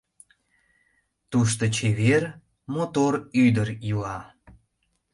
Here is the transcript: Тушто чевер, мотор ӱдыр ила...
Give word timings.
Тушто 1.31 1.63
чевер, 1.75 2.23
мотор 2.73 3.13
ӱдыр 3.43 3.69
ила... 3.89 4.17